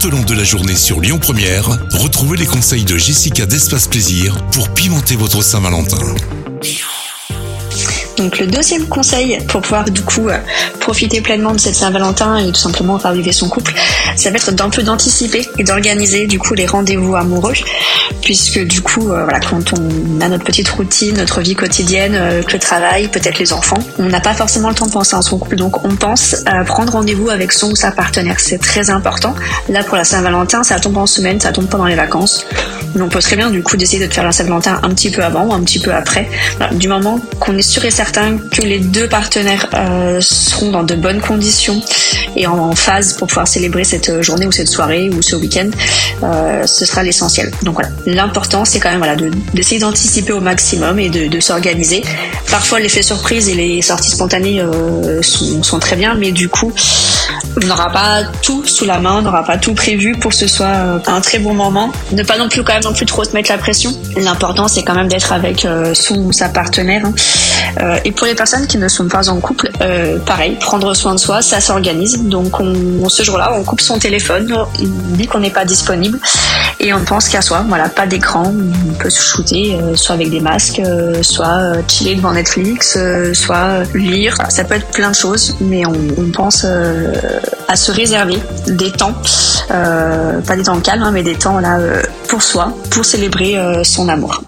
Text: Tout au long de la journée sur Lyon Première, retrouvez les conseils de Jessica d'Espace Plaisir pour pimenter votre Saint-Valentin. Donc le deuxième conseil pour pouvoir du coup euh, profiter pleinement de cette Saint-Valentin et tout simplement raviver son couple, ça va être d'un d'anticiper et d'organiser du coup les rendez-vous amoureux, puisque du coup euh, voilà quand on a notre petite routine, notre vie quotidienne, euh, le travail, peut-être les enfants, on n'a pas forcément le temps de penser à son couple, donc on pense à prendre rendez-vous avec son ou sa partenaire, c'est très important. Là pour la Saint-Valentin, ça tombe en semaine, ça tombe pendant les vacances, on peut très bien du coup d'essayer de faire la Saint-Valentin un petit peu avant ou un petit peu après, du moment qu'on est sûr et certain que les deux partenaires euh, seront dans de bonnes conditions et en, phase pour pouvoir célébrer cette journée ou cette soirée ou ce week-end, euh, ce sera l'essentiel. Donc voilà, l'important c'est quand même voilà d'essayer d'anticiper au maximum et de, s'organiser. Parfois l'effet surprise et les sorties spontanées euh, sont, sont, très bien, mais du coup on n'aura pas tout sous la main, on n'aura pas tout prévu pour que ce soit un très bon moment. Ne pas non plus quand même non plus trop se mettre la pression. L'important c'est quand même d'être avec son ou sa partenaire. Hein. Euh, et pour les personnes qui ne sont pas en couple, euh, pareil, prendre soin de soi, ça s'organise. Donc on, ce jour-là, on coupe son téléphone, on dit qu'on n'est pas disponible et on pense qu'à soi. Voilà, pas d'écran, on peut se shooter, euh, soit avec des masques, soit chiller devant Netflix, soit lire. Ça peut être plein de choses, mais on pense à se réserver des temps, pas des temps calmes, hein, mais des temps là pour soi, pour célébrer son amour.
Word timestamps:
Tout 0.00 0.08
au 0.08 0.10
long 0.10 0.22
de 0.22 0.34
la 0.34 0.44
journée 0.44 0.76
sur 0.76 1.00
Lyon 1.00 1.18
Première, 1.18 1.66
retrouvez 1.90 2.36
les 2.36 2.46
conseils 2.46 2.84
de 2.84 2.96
Jessica 2.96 3.46
d'Espace 3.46 3.88
Plaisir 3.88 4.36
pour 4.52 4.68
pimenter 4.68 5.16
votre 5.16 5.42
Saint-Valentin. 5.42 5.98
Donc 8.16 8.38
le 8.38 8.46
deuxième 8.46 8.86
conseil 8.86 9.38
pour 9.48 9.60
pouvoir 9.60 9.90
du 9.90 10.02
coup 10.02 10.28
euh, 10.28 10.38
profiter 10.80 11.20
pleinement 11.20 11.52
de 11.52 11.58
cette 11.58 11.74
Saint-Valentin 11.74 12.36
et 12.38 12.52
tout 12.52 12.60
simplement 12.60 12.96
raviver 12.96 13.32
son 13.32 13.48
couple, 13.48 13.74
ça 14.16 14.30
va 14.30 14.36
être 14.36 14.52
d'un 14.52 14.68
d'anticiper 14.68 15.46
et 15.56 15.64
d'organiser 15.64 16.26
du 16.26 16.38
coup 16.38 16.54
les 16.54 16.66
rendez-vous 16.66 17.16
amoureux, 17.16 17.54
puisque 18.28 18.62
du 18.62 18.82
coup 18.82 19.08
euh, 19.08 19.24
voilà 19.24 19.40
quand 19.40 19.72
on 19.72 20.20
a 20.20 20.28
notre 20.28 20.44
petite 20.44 20.68
routine, 20.68 21.16
notre 21.16 21.40
vie 21.40 21.54
quotidienne, 21.54 22.14
euh, 22.14 22.42
le 22.52 22.58
travail, 22.58 23.08
peut-être 23.08 23.38
les 23.38 23.54
enfants, 23.54 23.78
on 23.98 24.04
n'a 24.04 24.20
pas 24.20 24.34
forcément 24.34 24.68
le 24.68 24.74
temps 24.74 24.84
de 24.84 24.90
penser 24.90 25.16
à 25.16 25.22
son 25.22 25.38
couple, 25.38 25.56
donc 25.56 25.82
on 25.86 25.96
pense 25.96 26.36
à 26.44 26.62
prendre 26.62 26.92
rendez-vous 26.92 27.30
avec 27.30 27.52
son 27.52 27.70
ou 27.70 27.74
sa 27.74 27.90
partenaire, 27.90 28.38
c'est 28.38 28.58
très 28.58 28.90
important. 28.90 29.34
Là 29.70 29.82
pour 29.82 29.96
la 29.96 30.04
Saint-Valentin, 30.04 30.62
ça 30.62 30.78
tombe 30.78 30.98
en 30.98 31.06
semaine, 31.06 31.40
ça 31.40 31.52
tombe 31.52 31.68
pendant 31.68 31.86
les 31.86 31.94
vacances, 31.94 32.44
on 32.98 33.08
peut 33.08 33.20
très 33.20 33.36
bien 33.36 33.50
du 33.50 33.62
coup 33.62 33.76
d'essayer 33.76 34.06
de 34.06 34.12
faire 34.12 34.24
la 34.24 34.32
Saint-Valentin 34.32 34.80
un 34.82 34.90
petit 34.90 35.10
peu 35.10 35.22
avant 35.22 35.46
ou 35.46 35.52
un 35.52 35.60
petit 35.62 35.78
peu 35.78 35.92
après, 35.92 36.28
du 36.72 36.88
moment 36.88 37.20
qu'on 37.40 37.56
est 37.56 37.62
sûr 37.62 37.84
et 37.84 37.90
certain 37.90 38.38
que 38.38 38.62
les 38.62 38.78
deux 38.78 39.08
partenaires 39.08 39.68
euh, 39.74 40.20
seront 40.20 40.70
dans 40.70 40.82
de 40.82 40.94
bonnes 40.94 41.20
conditions 41.20 41.80
et 42.36 42.46
en, 42.46 42.74
phase 42.74 43.14
pour 43.14 43.26
pouvoir 43.26 43.48
célébrer 43.48 43.84
cette 43.84 44.22
journée 44.22 44.46
ou 44.46 44.52
cette 44.52 44.68
soirée 44.68 45.10
ou 45.10 45.22
ce 45.22 45.34
week-end, 45.34 45.70
euh, 46.22 46.66
ce 46.66 46.84
sera 46.84 47.02
l'essentiel. 47.02 47.50
Donc 47.62 47.74
voilà, 47.74 47.90
l'important 48.06 48.64
c'est 48.64 48.78
quand 48.78 48.90
même 48.90 48.98
voilà 48.98 49.16
d'essayer 49.54 49.80
d'anticiper 49.80 50.32
au 50.32 50.40
maximum 50.40 50.98
et 50.98 51.08
de, 51.08 51.40
s'organiser. 51.40 52.02
Parfois 52.50 52.80
l'effet 52.80 53.02
surprise 53.02 53.48
et 53.48 53.54
les 53.54 53.82
sorties 53.82 54.10
spontanées 54.10 54.60
euh, 54.60 55.22
sont, 55.22 55.62
sont, 55.62 55.78
très 55.78 55.96
bien, 55.96 56.14
mais 56.14 56.32
du 56.32 56.48
coup 56.48 56.72
on 57.56 57.66
n'aura 57.66 57.90
pas 57.90 58.22
tout 58.42 58.64
sous 58.64 58.84
la 58.84 58.98
main, 58.98 59.16
on 59.18 59.22
n'aura 59.22 59.44
pas 59.44 59.56
tout 59.56 59.74
prévu 59.74 60.12
pour 60.12 60.30
que 60.30 60.36
ce 60.36 60.48
soit 60.48 61.00
un 61.06 61.20
très 61.20 61.38
bon 61.38 61.54
moment. 61.54 61.90
Ne 62.12 62.22
pas 62.22 62.38
non 62.38 62.48
plus 62.48 62.62
quand 62.62 62.74
même 62.74 62.84
non 62.84 62.92
plus 62.92 63.06
trop 63.06 63.24
se 63.24 63.32
mettre 63.32 63.50
la 63.50 63.58
pression. 63.58 63.92
L'important 64.16 64.68
c'est 64.68 64.82
quand 64.82 64.94
même 64.94 65.08
d'être 65.08 65.32
avec 65.32 65.66
son 65.94 66.16
ou 66.16 66.32
sa 66.32 66.48
partenaire. 66.48 67.04
Hein. 67.04 67.12
Euh, 67.80 67.98
et 68.04 68.12
pour 68.12 68.26
les 68.26 68.34
personnes 68.34 68.66
qui 68.66 68.78
ne 68.78 68.88
sont 68.88 69.08
pas 69.08 69.28
en 69.28 69.40
couple, 69.40 69.70
euh, 69.80 70.18
pareil, 70.18 70.56
prendre 70.60 70.94
soin 70.94 71.14
de 71.14 71.20
soi, 71.20 71.42
ça 71.42 71.60
s'organise. 71.60 72.22
Donc 72.22 72.60
on, 72.60 73.08
ce 73.08 73.22
jour-là, 73.22 73.52
on 73.54 73.62
coupe 73.62 73.80
son 73.80 73.98
téléphone, 73.98 74.52
on 74.52 75.16
dit 75.16 75.26
qu'on 75.26 75.40
n'est 75.40 75.50
pas 75.50 75.64
disponible 75.64 76.18
et 76.80 76.92
on 76.92 77.04
pense 77.04 77.28
qu'à 77.28 77.42
soi. 77.42 77.64
Voilà, 77.68 77.88
pas 77.88 78.06
d'écran, 78.06 78.52
on 78.88 78.94
peut 78.94 79.10
se 79.10 79.20
shooter, 79.20 79.78
euh, 79.80 79.96
soit 79.96 80.14
avec 80.14 80.30
des 80.30 80.40
masques, 80.40 80.80
soit 81.22 81.72
chiller 81.88 82.16
devant 82.16 82.32
Netflix, 82.32 82.98
soit 83.32 83.82
lire. 83.94 84.36
Ça 84.48 84.64
peut 84.64 84.74
être 84.74 84.88
plein 84.88 85.10
de 85.10 85.16
choses, 85.16 85.56
mais 85.60 85.84
on 85.86 86.30
pense 86.32 86.66
à 87.68 87.76
se 87.76 87.92
réserver 87.92 88.38
des 88.66 88.90
temps, 88.90 89.14
pas 89.68 90.56
des 90.56 90.62
temps 90.62 90.80
calmes, 90.80 91.02
hein, 91.02 91.10
mais 91.12 91.22
des 91.22 91.36
temps 91.36 91.60
là 91.60 91.78
pour 92.28 92.42
soi, 92.42 92.74
pour 92.90 93.04
célébrer 93.04 93.56
son 93.84 94.08
amour. 94.08 94.42